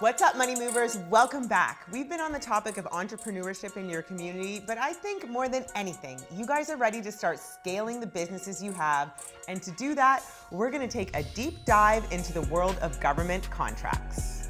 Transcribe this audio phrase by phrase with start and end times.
[0.00, 0.98] What's up, money movers?
[1.08, 1.86] Welcome back.
[1.92, 5.64] We've been on the topic of entrepreneurship in your community, but I think more than
[5.76, 9.22] anything, you guys are ready to start scaling the businesses you have.
[9.46, 12.98] And to do that, we're going to take a deep dive into the world of
[12.98, 14.48] government contracts.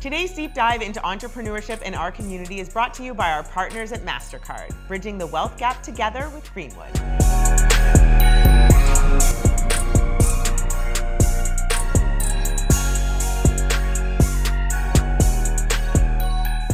[0.00, 3.92] Today's deep dive into entrepreneurship in our community is brought to you by our partners
[3.92, 6.92] at MasterCard, bridging the wealth gap together with Greenwood.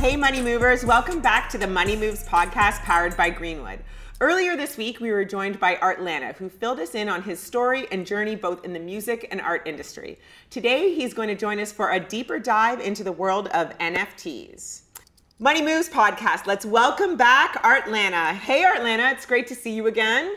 [0.03, 3.79] Hey, Money Movers, welcome back to the Money Moves podcast powered by Greenwood.
[4.21, 7.39] Earlier this week, we were joined by Art Lana, who filled us in on his
[7.39, 10.19] story and journey both in the music and art industry.
[10.51, 14.81] Today, he's going to join us for a deeper dive into the world of NFTs.
[15.39, 18.35] Money Moves podcast, let's welcome back Art Lana.
[18.35, 20.35] Hey, Art Lana, it's great to see you again.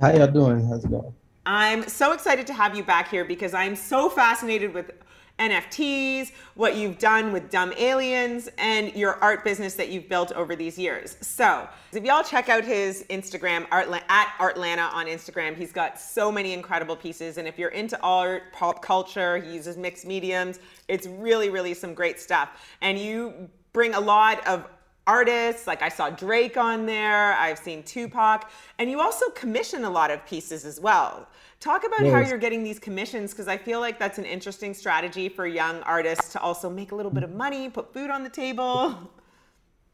[0.00, 0.66] How y'all doing?
[0.66, 1.14] How's it going?
[1.46, 4.90] I'm so excited to have you back here because I'm so fascinated with
[5.38, 10.56] NFTs, what you've done with Dumb Aliens, and your art business that you've built over
[10.56, 11.16] these years.
[11.20, 16.32] So, if y'all check out his Instagram, art, at Artlana on Instagram, he's got so
[16.32, 17.36] many incredible pieces.
[17.38, 20.58] And if you're into art, pop culture, he uses mixed mediums.
[20.88, 22.50] It's really, really some great stuff.
[22.80, 24.66] And you bring a lot of
[25.06, 25.66] artists.
[25.66, 30.10] Like I saw Drake on there, I've seen Tupac, and you also commission a lot
[30.10, 31.28] of pieces as well.
[31.60, 32.12] Talk about yes.
[32.12, 35.80] how you're getting these commissions because I feel like that's an interesting strategy for young
[35.82, 39.10] artists to also make a little bit of money, put food on the table.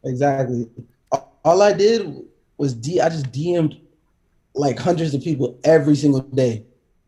[0.05, 0.69] Exactly.
[1.45, 2.23] All I did
[2.57, 3.81] was D I just DM'd
[4.55, 6.65] like hundreds of people every single day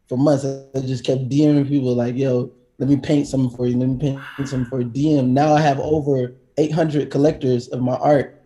[0.09, 0.45] for months.
[0.45, 3.77] I just kept DMing people like, yo, let me paint something for you.
[3.77, 3.99] Let me
[4.37, 4.87] paint something for you.
[4.87, 5.29] DM.
[5.29, 8.41] Now I have over 800 collectors of my art.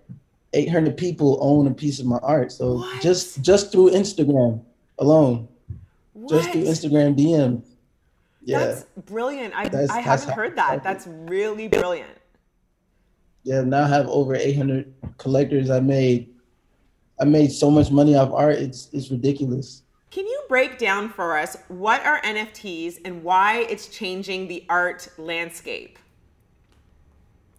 [0.55, 2.53] 800 people own a piece of my art.
[2.53, 3.03] So what?
[3.03, 4.63] just just through Instagram
[4.99, 5.49] alone,
[6.31, 6.43] what?
[6.43, 7.63] just through Instagram DM.
[8.43, 9.55] Yeah, that's brilliant.
[9.55, 10.83] I that's, I haven't heard that.
[10.83, 12.11] That's really brilliant.
[13.43, 15.71] Yeah, now I have over 800 collectors.
[15.71, 16.31] I made
[17.21, 18.57] I made so much money off art.
[18.57, 19.83] It's it's ridiculous.
[20.11, 25.09] Can you break down for us what are NFTs and why it's changing the art
[25.19, 25.99] landscape?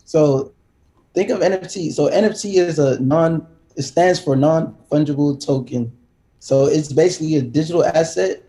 [0.06, 0.54] So
[1.14, 1.92] think of NFT.
[1.92, 3.46] So NFT is a non,
[3.76, 5.96] it stands for non fungible token.
[6.40, 8.44] So it's basically a digital asset.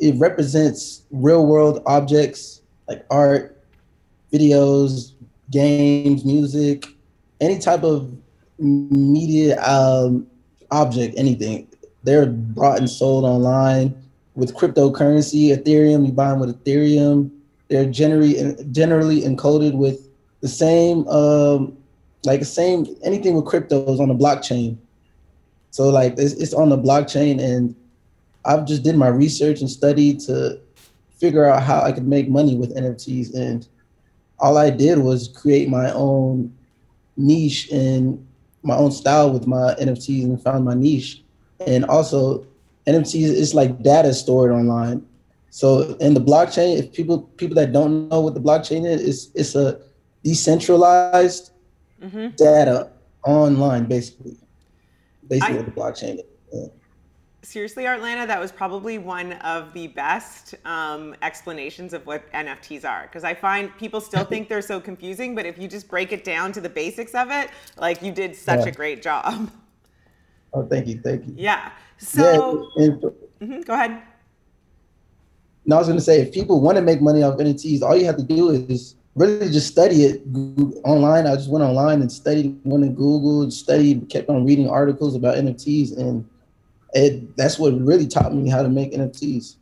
[0.00, 3.62] It represents real world objects like art,
[4.32, 5.12] videos,
[5.50, 6.86] games, music,
[7.40, 8.14] any type of
[8.58, 10.26] media um,
[10.70, 11.68] object, anything.
[12.02, 13.94] They're bought and sold online
[14.34, 16.06] with cryptocurrency, Ethereum.
[16.06, 17.30] You buy them with Ethereum.
[17.68, 20.08] They're generally generally encoded with
[20.40, 21.76] the same, um,
[22.24, 24.76] like the same anything with cryptos on the blockchain.
[25.70, 27.74] So like it's, it's on the blockchain, and
[28.46, 30.60] I've just did my research and study to
[31.18, 33.66] figure out how I could make money with NFTs, and
[34.38, 36.54] all I did was create my own
[37.16, 38.24] niche and
[38.62, 41.22] my own style with my NFTs and found my niche.
[41.66, 42.46] And also
[42.86, 45.04] NFTs is like data stored online.
[45.50, 49.30] So in the blockchain, if people people that don't know what the blockchain is, it's,
[49.34, 49.80] it's a
[50.22, 51.52] decentralized
[52.02, 52.28] mm-hmm.
[52.36, 52.90] data
[53.24, 54.36] online, basically.
[55.26, 56.24] Basically, I, what the blockchain is.
[56.52, 56.66] Yeah
[57.46, 63.02] seriously, Artlana, that was probably one of the best um, explanations of what NFTs are.
[63.02, 66.24] Because I find people still think they're so confusing, but if you just break it
[66.24, 68.66] down to the basics of it, like you did such yeah.
[68.66, 69.50] a great job.
[70.52, 71.34] Oh, thank you, thank you.
[71.36, 71.70] Yeah.
[71.98, 74.02] So, yeah, and, mm-hmm, go ahead.
[75.66, 77.96] No, I was going to say, if people want to make money off NFTs, all
[77.96, 80.22] you have to do is really just study it
[80.84, 81.26] online.
[81.26, 85.36] I just went online and studied, went to Google, studied, kept on reading articles about
[85.36, 86.26] NFTs, and
[86.96, 89.56] it that's what really taught me how to make NFTs.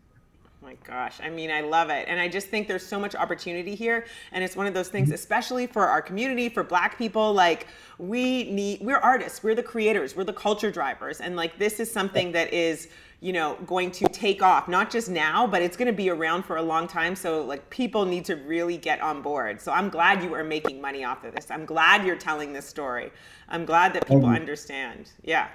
[0.45, 2.07] Oh my gosh, I mean, I love it.
[2.09, 4.07] And I just think there's so much opportunity here.
[4.33, 5.15] And it's one of those things, mm-hmm.
[5.15, 7.67] especially for our community, for Black people, like
[7.99, 11.21] we need, we're artists, we're the creators, we're the culture drivers.
[11.21, 12.89] And like this is something that is,
[13.21, 16.45] you know, going to take off, not just now, but it's going to be around
[16.45, 17.17] for a long time.
[17.17, 19.63] So, like, people need to really get on board.
[19.63, 21.51] So, I'm glad you are making money off of this.
[21.51, 23.11] I'm glad you're telling this story.
[23.49, 25.11] I'm glad that people understand.
[25.23, 25.49] Yeah.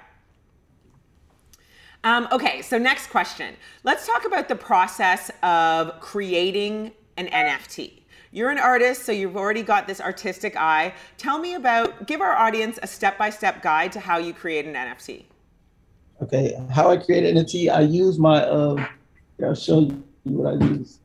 [2.02, 3.54] Um, okay, so next question.
[3.84, 8.00] Let's talk about the process of creating an NFT.
[8.32, 10.94] You're an artist, so you've already got this artistic eye.
[11.18, 14.64] Tell me about, give our audience a step by step guide to how you create
[14.64, 15.24] an NFT.
[16.22, 18.86] Okay, how I create an NFT, I use my, uh,
[19.44, 21.00] I'll show you what I use.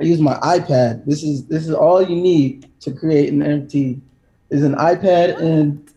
[0.00, 1.04] I use my iPad.
[1.04, 4.00] This is this is all you need to create an NFT.
[4.48, 5.92] Is an iPad and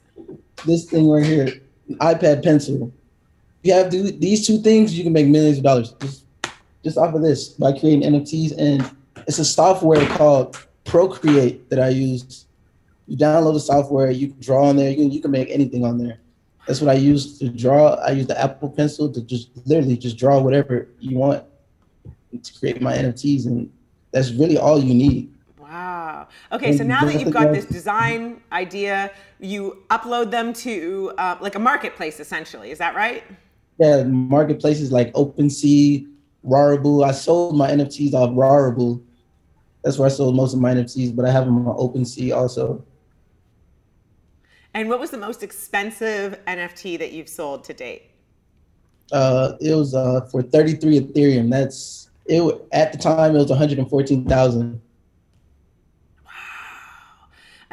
[0.65, 2.91] this thing right here iPad pencil.
[3.63, 6.23] You have to, these two things, you can make millions of dollars just
[6.83, 8.57] just off of this by creating NFTs.
[8.57, 8.89] And
[9.27, 12.45] it's a software called Procreate that I use.
[13.07, 15.85] You download the software, you can draw on there, you can you can make anything
[15.85, 16.19] on there.
[16.67, 17.95] That's what I use to draw.
[17.95, 21.43] I use the Apple Pencil to just literally just draw whatever you want
[22.41, 23.71] to create my NFTs, and
[24.11, 25.33] that's really all you need.
[25.73, 26.27] Wow.
[26.51, 31.55] Okay, so now that you've got this design idea, you upload them to uh, like
[31.55, 32.69] a marketplace essentially.
[32.69, 33.23] Is that right?
[33.79, 36.07] Yeah, marketplaces like OpenSea,
[36.45, 37.03] Rarible.
[37.03, 39.01] I sold my NFTs off Rarible.
[39.83, 42.85] That's where I sold most of my NFTs, but I have them on OpenSea also.
[44.75, 48.11] And what was the most expensive NFT that you've sold to date?
[49.11, 51.49] Uh, it was uh, for 33 Ethereum.
[51.49, 52.61] That's it.
[52.71, 54.79] At the time, it was 114,000.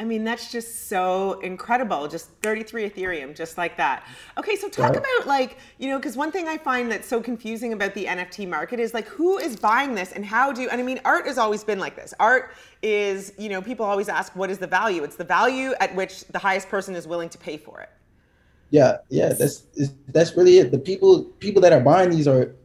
[0.01, 2.07] I mean, that's just so incredible.
[2.07, 4.03] Just 33 Ethereum, just like that.
[4.35, 7.71] Okay, so talk about like, you know, because one thing I find that's so confusing
[7.73, 10.83] about the NFT market is like, who is buying this and how do, and I
[10.83, 12.15] mean, art has always been like this.
[12.19, 15.03] Art is, you know, people always ask, what is the value?
[15.03, 17.89] It's the value at which the highest person is willing to pay for it.
[18.71, 19.65] Yeah, yeah, that's
[20.07, 20.71] that's really it.
[20.71, 22.55] The people people that are buying these are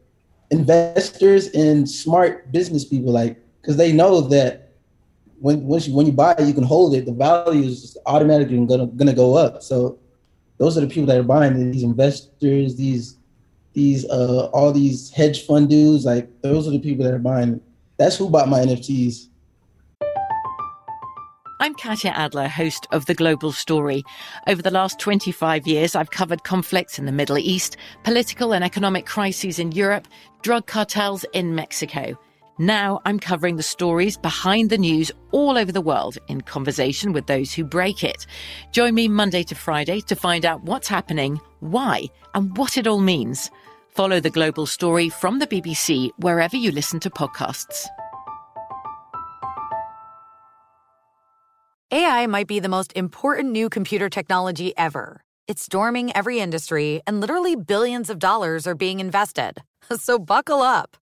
[0.51, 4.66] investors and smart business people, like because they know that
[5.39, 7.05] when once you, when you buy it, you can hold it.
[7.05, 9.61] The value is automatically gonna gonna go up.
[9.61, 9.99] So
[10.57, 13.17] those are the people that are buying these investors, these
[13.73, 16.05] these uh all these hedge fund dudes.
[16.05, 17.61] Like those are the people that are buying.
[17.97, 19.27] That's who bought my NFTs.
[21.59, 24.03] I'm Katya Adler, host of The Global Story.
[24.45, 29.07] Over the last 25 years, I've covered conflicts in the Middle East, political and economic
[29.07, 30.07] crises in Europe,
[30.43, 32.15] drug cartels in Mexico.
[32.59, 37.27] Now I'm covering the stories behind the news all over the world in conversation with
[37.27, 38.25] those who break it.
[38.71, 42.99] Join me Monday to Friday to find out what's happening, why, and what it all
[42.99, 43.51] means.
[43.89, 47.85] Follow the global story from the BBC wherever you listen to podcasts.
[51.91, 55.21] AI might be the most important new computer technology ever.
[55.47, 59.61] It's storming every industry, and literally billions of dollars are being invested.
[59.95, 60.97] So buckle up.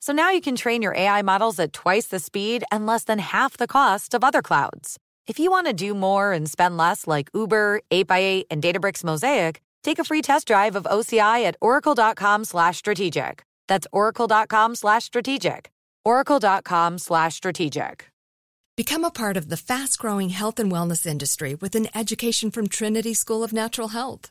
[0.00, 3.18] So now you can train your AI models at twice the speed and less than
[3.18, 4.98] half the cost of other clouds.
[5.26, 9.60] If you want to do more and spend less like Uber, 8x8, and Databricks Mosaic,
[9.84, 13.44] take a free test drive of OCI at oracle.com slash strategic.
[13.68, 15.70] That's oracle.com slash strategic.
[16.04, 18.10] oracle.com slash strategic.
[18.76, 22.66] Become a part of the fast growing health and wellness industry with an education from
[22.66, 24.30] Trinity School of Natural Health.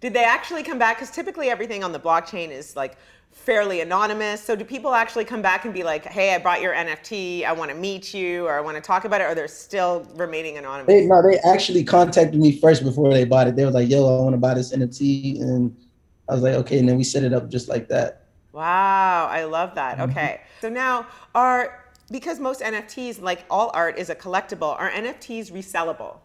[0.00, 0.96] Did they actually come back?
[0.96, 2.96] Because typically everything on the blockchain is like
[3.30, 4.42] fairly anonymous.
[4.42, 7.52] So do people actually come back and be like, hey, I bought your NFT, I
[7.52, 10.58] want to meet you, or I want to talk about it, or they're still remaining
[10.58, 10.92] anonymous?
[10.92, 13.56] They, no, they actually contacted me first before they bought it.
[13.56, 15.40] They were like, yo, I want to buy this NFT.
[15.40, 15.76] And
[16.28, 16.78] I was like, okay.
[16.78, 18.26] And then we set it up just like that.
[18.52, 19.98] Wow, I love that.
[19.98, 20.10] Mm-hmm.
[20.10, 20.40] Okay.
[20.60, 26.18] So now are because most NFTs, like all art, is a collectible, are NFTs resellable?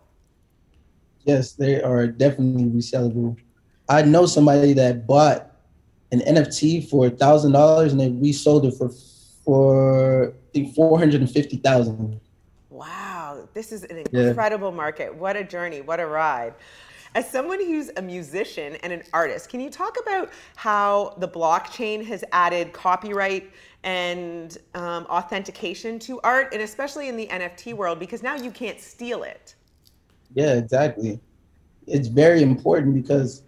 [1.25, 3.37] Yes, they are definitely resellable.
[3.87, 5.51] I know somebody that bought
[6.11, 8.89] an NFT for a thousand dollars and they resold it for
[9.43, 12.19] for I think four hundred and fifty thousand.
[12.69, 14.75] Wow, this is an incredible yeah.
[14.75, 15.15] market.
[15.15, 15.81] What a journey!
[15.81, 16.55] What a ride!
[17.13, 22.03] As someone who's a musician and an artist, can you talk about how the blockchain
[22.05, 28.21] has added copyright and um, authentication to art, and especially in the NFT world, because
[28.21, 29.55] now you can't steal it?
[30.33, 31.21] Yeah, exactly.
[31.87, 33.43] It's very important because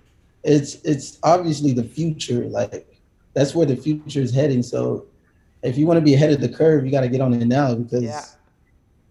[0.48, 2.46] it's it's obviously the future.
[2.46, 3.02] Like
[3.34, 4.64] that's where the future is heading.
[4.64, 5.06] So
[5.62, 7.46] if you want to be ahead of the curve, you got to get on it
[7.46, 8.24] now because yeah.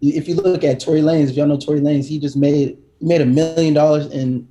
[0.01, 3.05] if you look at Tory Lanez, if y'all know Tory Lanez, he just made he
[3.05, 4.47] made a million dollars in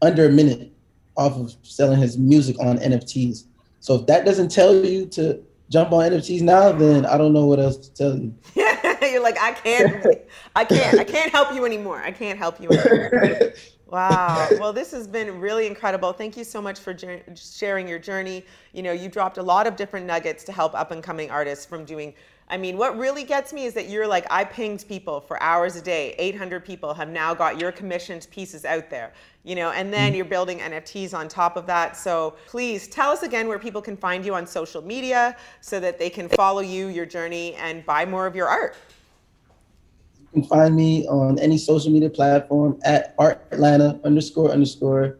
[0.00, 0.72] under a minute
[1.16, 3.44] off of selling his music on NFTs.
[3.80, 7.46] So if that doesn't tell you to jump on NFTs now, then I don't know
[7.46, 8.34] what else to tell you.
[9.02, 10.06] You're like, I can't,
[10.54, 11.98] I can't, I can't help you anymore.
[11.98, 13.52] I can't help you anymore.
[13.90, 14.48] wow.
[14.58, 16.12] Well, this has been really incredible.
[16.12, 16.96] Thank you so much for
[17.34, 18.44] sharing your journey.
[18.72, 21.66] You know, you dropped a lot of different nuggets to help up and coming artists
[21.66, 22.14] from doing
[22.50, 25.76] I mean, what really gets me is that you're like, I pinged people for hours
[25.76, 26.16] a day.
[26.18, 29.12] 800 people have now got your commissioned pieces out there,
[29.44, 30.16] you know, and then mm-hmm.
[30.16, 31.96] you're building NFTs on top of that.
[31.96, 35.96] So please tell us again where people can find you on social media so that
[35.96, 38.74] they can follow you, your journey, and buy more of your art.
[40.32, 45.18] You can find me on any social media platform at Art Atlanta underscore underscore.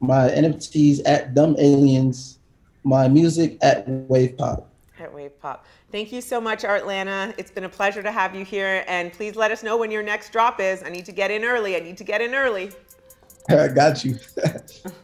[0.00, 2.38] My NFTs at Dumb Aliens.
[2.82, 4.70] My music at Wave Pop.
[4.98, 5.66] At Wave Pop.
[5.92, 7.34] Thank you so much, Art Atlanta.
[7.36, 8.84] It's been a pleasure to have you here.
[8.88, 10.82] And please let us know when your next drop is.
[10.82, 11.76] I need to get in early.
[11.76, 12.70] I need to get in early.
[13.50, 14.14] I got you.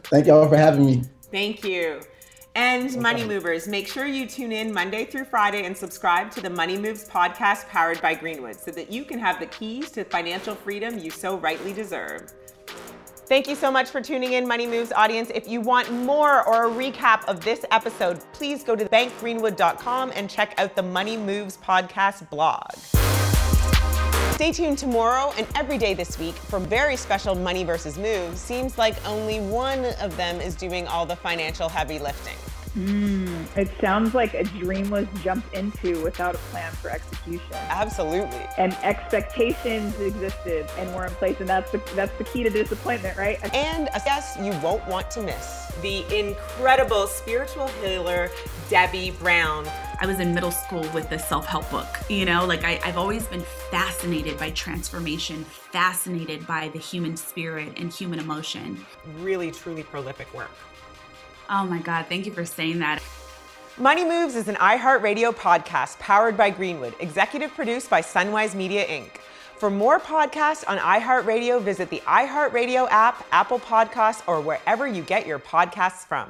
[0.05, 1.03] Thank y'all for having me.
[1.31, 2.01] Thank you.
[2.55, 6.49] And Money Movers, make sure you tune in Monday through Friday and subscribe to the
[6.49, 10.55] Money Moves podcast powered by Greenwood so that you can have the keys to financial
[10.55, 12.33] freedom you so rightly deserve.
[13.27, 15.31] Thank you so much for tuning in, Money Moves audience.
[15.35, 20.29] If you want more or a recap of this episode, please go to bankgreenwood.com and
[20.29, 22.71] check out the Money Moves podcast blog.
[24.45, 28.39] Stay tuned tomorrow and every day this week for very special Money versus Moves.
[28.39, 32.35] Seems like only one of them is doing all the financial heavy lifting.
[32.77, 37.41] Mm, it sounds like a dream was jumped into without a plan for execution.
[37.53, 38.45] Absolutely.
[38.59, 43.17] And expectations existed and were in place, and that's the that's the key to disappointment,
[43.17, 43.39] right?
[43.55, 48.29] And a guest you won't want to miss: the incredible spiritual healer
[48.69, 49.65] Debbie Brown
[49.99, 51.87] I was in middle school with this self help book.
[52.09, 57.73] You know, like I, I've always been fascinated by transformation, fascinated by the human spirit
[57.77, 58.83] and human emotion.
[59.19, 60.51] Really, truly prolific work.
[61.49, 63.01] Oh my God, thank you for saying that.
[63.77, 69.17] Money Moves is an iHeartRadio podcast powered by Greenwood, executive produced by Sunwise Media Inc.
[69.57, 75.25] For more podcasts on iHeartRadio, visit the iHeartRadio app, Apple Podcasts, or wherever you get
[75.25, 76.29] your podcasts from.